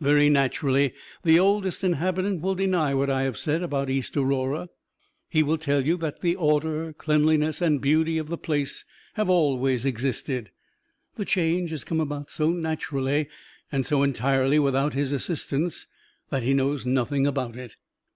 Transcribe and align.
Very 0.00 0.28
naturally, 0.28 0.94
the 1.22 1.38
Oldest 1.38 1.84
Inhabitant 1.84 2.40
will 2.40 2.56
deny 2.56 2.92
what 2.92 3.08
I 3.08 3.22
have 3.22 3.38
said 3.38 3.62
about 3.62 3.88
East 3.88 4.16
Aurora 4.16 4.68
he 5.28 5.44
will 5.44 5.58
tell 5.58 5.86
you 5.86 5.96
that 5.98 6.22
the 6.22 6.34
order, 6.34 6.92
cleanliness 6.92 7.62
and 7.62 7.80
beauty 7.80 8.18
of 8.18 8.26
the 8.26 8.36
place 8.36 8.84
have 9.14 9.30
always 9.30 9.86
existed. 9.86 10.50
The 11.14 11.24
change 11.24 11.70
has 11.70 11.84
come 11.84 12.00
about 12.00 12.32
so 12.32 12.50
naturally, 12.50 13.28
and 13.70 13.86
so 13.86 14.02
entirely 14.02 14.58
without 14.58 14.94
his 14.94 15.12
assistance, 15.12 15.86
that 16.30 16.42
he 16.42 16.52
knows 16.52 16.84
nothing 16.84 17.24
about 17.24 17.54
it. 17.54 17.76